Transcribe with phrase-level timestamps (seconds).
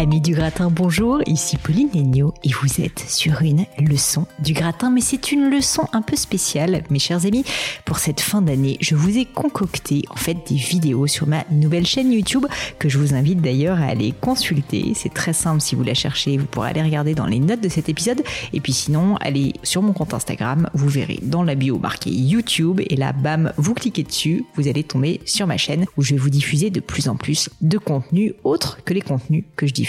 [0.00, 4.90] Amis du gratin, bonjour, ici Pauline Agneau et vous êtes sur une leçon du gratin,
[4.90, 7.42] mais c'est une leçon un peu spéciale, mes chers amis.
[7.84, 11.84] Pour cette fin d'année, je vous ai concocté en fait des vidéos sur ma nouvelle
[11.84, 12.46] chaîne YouTube
[12.78, 14.92] que je vous invite d'ailleurs à aller consulter.
[14.94, 17.68] C'est très simple, si vous la cherchez, vous pourrez aller regarder dans les notes de
[17.68, 18.22] cet épisode.
[18.52, 22.80] Et puis sinon, allez sur mon compte Instagram, vous verrez dans la bio marqué YouTube
[22.88, 26.20] et là, bam, vous cliquez dessus, vous allez tomber sur ma chaîne où je vais
[26.20, 29.87] vous diffuser de plus en plus de contenus autres que les contenus que je diffuse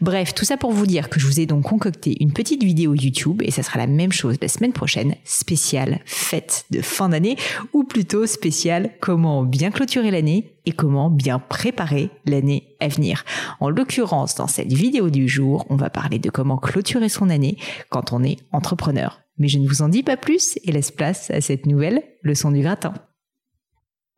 [0.00, 2.94] Bref, tout ça pour vous dire que je vous ai donc concocté une petite vidéo
[2.94, 7.36] YouTube et ça sera la même chose la semaine prochaine, spéciale fête de fin d'année
[7.72, 13.24] ou plutôt spéciale comment bien clôturer l'année et comment bien préparer l'année à venir.
[13.60, 17.56] En l'occurrence, dans cette vidéo du jour, on va parler de comment clôturer son année
[17.88, 19.20] quand on est entrepreneur.
[19.38, 22.50] Mais je ne vous en dis pas plus et laisse place à cette nouvelle leçon
[22.50, 22.94] du gratin.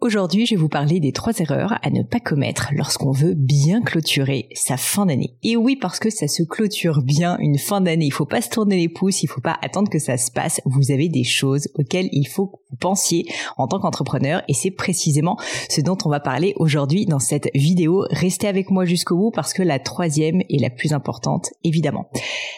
[0.04, 3.80] Aujourd'hui, je vais vous parler des trois erreurs à ne pas commettre lorsqu'on veut bien
[3.80, 5.38] clôturer sa fin d'année.
[5.42, 8.04] Et oui, parce que ça se clôture bien une fin d'année.
[8.04, 10.60] Il faut pas se tourner les pouces, il faut pas attendre que ça se passe.
[10.66, 13.24] Vous avez des choses auxquelles il faut que vous pensiez
[13.56, 15.38] en tant qu'entrepreneur et c'est précisément
[15.70, 18.04] ce dont on va parler aujourd'hui dans cette vidéo.
[18.10, 22.10] Restez avec moi jusqu'au bout parce que la troisième est la plus importante, évidemment.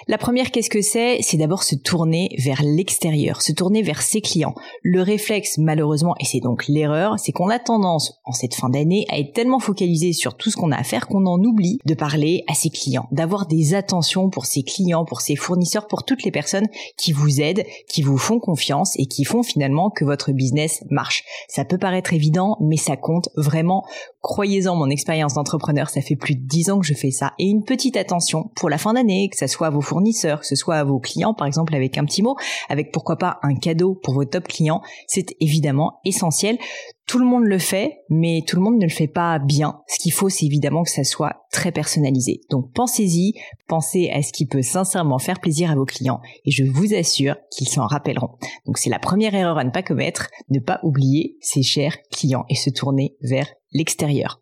[0.09, 1.19] La première, qu'est-ce que c'est?
[1.21, 4.55] C'est d'abord se tourner vers l'extérieur, se tourner vers ses clients.
[4.85, 9.05] Le réflexe, malheureusement, et c'est donc l'erreur, c'est qu'on a tendance, en cette fin d'année,
[9.11, 11.95] à être tellement focalisé sur tout ce qu'on a à faire qu'on en oublie de
[11.95, 16.23] parler à ses clients, d'avoir des attentions pour ses clients, pour ses fournisseurs, pour toutes
[16.23, 20.31] les personnes qui vous aident, qui vous font confiance et qui font finalement que votre
[20.31, 21.25] business marche.
[21.49, 23.85] Ça peut paraître évident, mais ça compte vraiment.
[24.23, 27.33] Croyez-en, mon expérience d'entrepreneur, ça fait plus de dix ans que je fais ça.
[27.41, 30.57] Et une petite attention pour la fin d'année, que ce soit vos fournisseurs, que ce
[30.57, 32.37] soit à vos clients, par exemple avec un petit mot,
[32.69, 36.59] avec pourquoi pas un cadeau pour vos top clients, c'est évidemment essentiel.
[37.07, 39.81] Tout le monde le fait, mais tout le monde ne le fait pas bien.
[39.87, 42.41] Ce qu'il faut, c'est évidemment que ça soit très personnalisé.
[42.51, 43.35] Donc pensez-y,
[43.69, 47.37] pensez à ce qui peut sincèrement faire plaisir à vos clients et je vous assure
[47.51, 48.31] qu'ils s'en rappelleront.
[48.67, 52.45] Donc c'est la première erreur à ne pas commettre, ne pas oublier ses chers clients
[52.49, 54.41] et se tourner vers l'extérieur.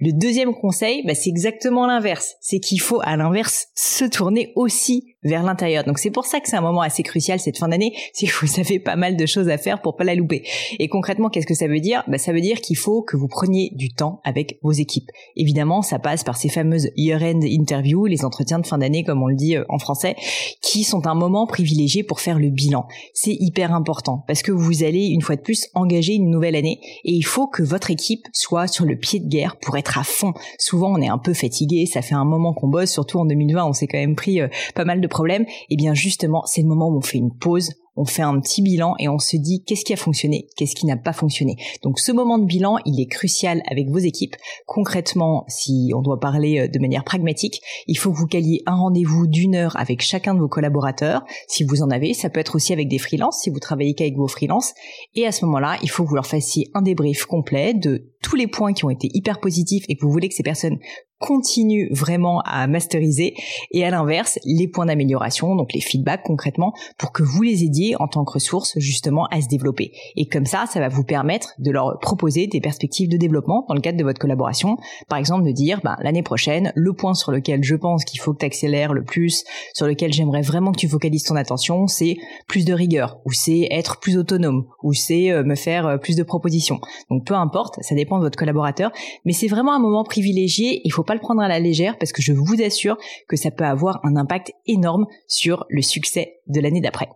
[0.00, 2.34] Le deuxième conseil, bah, c'est exactement l'inverse.
[2.40, 5.84] C'est qu'il faut à l'inverse se tourner aussi vers l'intérieur.
[5.84, 8.60] Donc c'est pour ça que c'est un moment assez crucial cette fin d'année, que vous
[8.60, 10.44] avez pas mal de choses à faire pour pas la louper.
[10.78, 12.04] Et concrètement, qu'est-ce que ça veut dire?
[12.08, 15.10] Bah, Ça veut dire qu'il faut que vous preniez du temps avec vos équipes.
[15.36, 19.28] Évidemment, ça passe par ces fameuses year-end interviews, les entretiens de fin d'année comme on
[19.28, 20.16] le dit euh, en français,
[20.60, 22.86] qui sont un moment privilégié pour faire le bilan.
[23.14, 26.80] C'est hyper important parce que vous allez une fois de plus engager une nouvelle année
[27.04, 30.04] et il faut que votre équipe soit sur le pied de guerre pour être à
[30.04, 30.32] fond.
[30.58, 33.64] Souvent, on est un peu fatigué, ça fait un moment qu'on bosse, surtout en 2020,
[33.64, 35.42] on s'est quand même pris euh, pas mal de problèmes.
[35.42, 38.40] Et eh bien justement, c'est le moment où on fait une pause, on fait un
[38.40, 41.56] petit bilan et on se dit qu'est-ce qui a fonctionné, qu'est-ce qui n'a pas fonctionné.
[41.82, 44.34] Donc ce moment de bilan, il est crucial avec vos équipes.
[44.66, 48.74] Concrètement, si on doit parler euh, de manière pragmatique, il faut que vous caliez un
[48.74, 51.22] rendez-vous d'une heure avec chacun de vos collaborateurs.
[51.48, 54.16] Si vous en avez, ça peut être aussi avec des freelances, si vous travaillez qu'avec
[54.16, 54.72] vos freelances.
[55.14, 58.36] Et à ce moment-là, il faut que vous leur fassiez un débrief complet de tous
[58.36, 60.78] les points qui ont été hyper positifs et que vous voulez que ces personnes
[61.22, 63.34] continue vraiment à masteriser
[63.70, 67.94] et à l'inverse les points d'amélioration, donc les feedbacks concrètement, pour que vous les aidiez
[68.00, 69.92] en tant que ressources justement à se développer.
[70.16, 73.74] Et comme ça, ça va vous permettre de leur proposer des perspectives de développement dans
[73.74, 74.78] le cadre de votre collaboration.
[75.08, 78.32] Par exemple, de dire, ben, l'année prochaine, le point sur lequel je pense qu'il faut
[78.32, 82.16] que tu accélères le plus, sur lequel j'aimerais vraiment que tu focalises ton attention, c'est
[82.48, 86.16] plus de rigueur, ou c'est être plus autonome, ou c'est euh, me faire euh, plus
[86.16, 86.80] de propositions.
[87.10, 88.90] Donc peu importe, ça dépend de votre collaborateur,
[89.24, 92.12] mais c'est vraiment un moment privilégié, il faut pas le prendre à la légère parce
[92.12, 92.96] que je vous assure
[93.28, 97.08] que ça peut avoir un impact énorme sur le succès de l'année d'après.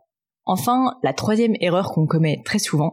[0.44, 2.93] Enfin, la troisième erreur qu'on commet très souvent,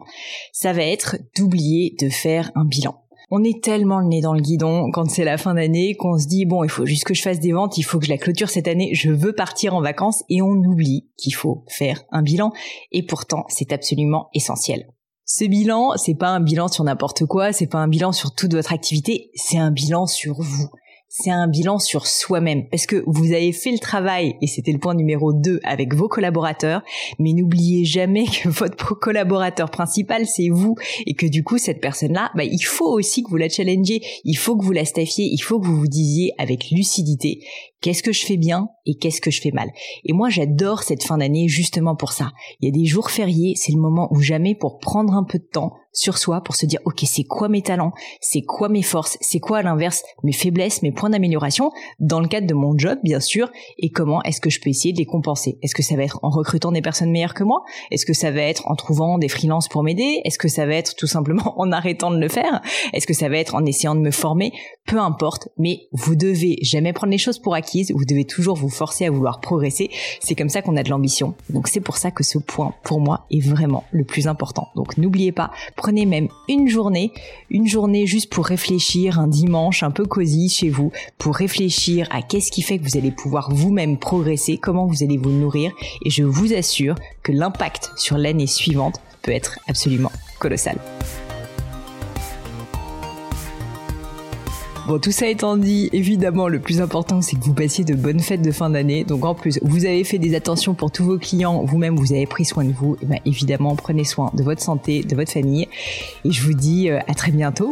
[0.52, 2.96] ça va être d'oublier de faire un bilan.
[3.30, 6.28] On est tellement le nez dans le guidon quand c'est la fin d'année qu'on se
[6.28, 8.18] dit bon, il faut juste que je fasse des ventes, il faut que je la
[8.18, 12.22] clôture cette année, je veux partir en vacances et on oublie qu'il faut faire un
[12.22, 12.52] bilan
[12.92, 14.88] et pourtant c'est absolument essentiel.
[15.26, 18.54] Ce bilan, c'est pas un bilan sur n'importe quoi, c'est pas un bilan sur toute
[18.54, 20.70] votre activité, c'est un bilan sur vous
[21.16, 22.68] c'est un bilan sur soi-même.
[22.70, 26.08] Parce que vous avez fait le travail, et c'était le point numéro 2 avec vos
[26.08, 26.82] collaborateurs,
[27.20, 30.76] mais n'oubliez jamais que votre collaborateur principal, c'est vous,
[31.06, 34.34] et que du coup, cette personne-là, bah, il faut aussi que vous la challengez, il
[34.34, 37.46] faut que vous la staffiez, il faut que vous vous disiez avec lucidité,
[37.84, 39.70] qu'est-ce que je fais bien et qu'est-ce que je fais mal.
[40.06, 42.32] Et moi, j'adore cette fin d'année justement pour ça.
[42.62, 45.38] Il y a des jours fériés, c'est le moment où jamais pour prendre un peu
[45.38, 48.82] de temps sur soi pour se dire ok c'est quoi mes talents, c'est quoi mes
[48.82, 52.76] forces, c'est quoi à l'inverse mes faiblesses, mes points d'amélioration dans le cadre de mon
[52.78, 55.60] job bien sûr et comment est-ce que je peux essayer de les compenser?
[55.62, 57.64] Est-ce que ça va être en recrutant des personnes meilleures que moi?
[57.92, 60.22] Est-ce que ça va être en trouvant des freelances pour m'aider?
[60.26, 62.62] Est-ce que ça va être tout simplement en arrêtant de le faire?
[62.94, 64.52] Est-ce que ça va être en essayant de me former?
[64.86, 68.70] Peu importe, mais vous devez jamais prendre les choses pour acquises, vous devez toujours vous
[68.70, 69.90] forcer à vouloir progresser.
[70.20, 71.36] C'est comme ça qu'on a de l'ambition.
[71.50, 74.68] Donc c'est pour ça que ce point pour moi est vraiment le plus important.
[74.76, 77.12] Donc n'oubliez pas prenez même une journée,
[77.50, 82.22] une journée juste pour réfléchir, un dimanche un peu cosy chez vous, pour réfléchir à
[82.22, 85.72] qu'est-ce qui fait que vous allez pouvoir vous-même progresser, comment vous allez vous nourrir,
[86.06, 90.78] et je vous assure que l'impact sur l'année suivante peut être absolument colossal.
[94.86, 98.20] Bon, tout ça étant dit, évidemment, le plus important, c'est que vous passiez de bonnes
[98.20, 99.06] fêtes de fin d'année.
[99.06, 102.26] Donc, en plus, vous avez fait des attentions pour tous vos clients, vous-même, vous avez
[102.26, 102.98] pris soin de vous.
[103.02, 105.70] Et bien, évidemment, prenez soin de votre santé, de votre famille.
[106.26, 107.72] Et je vous dis euh, à très bientôt.